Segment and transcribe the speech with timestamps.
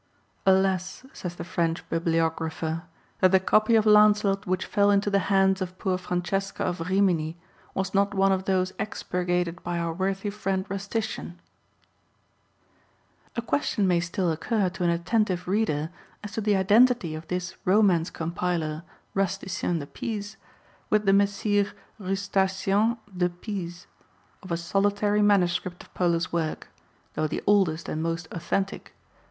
[0.47, 2.81] Alas, says the French BibHographer,
[3.19, 7.37] that the copy of Lancelot, which fell into the hands of poor Francesca of Rimini,
[7.75, 11.35] was not one of those expurgated by our worthy friend Rustician!
[13.35, 13.35] {41.
[13.35, 15.91] A question may still occur to an attentive reader
[16.23, 18.81] as to the identity of this Romance compiler
[19.15, 20.35] Rusticien de Pise
[20.89, 23.85] with the Messire Rustacians de Pise,
[24.41, 25.59] of a solitary MS.
[25.63, 26.69] of ^^•'■' Identity of Polo's work
[27.13, 28.95] (though the oldest and most authentic), comT?""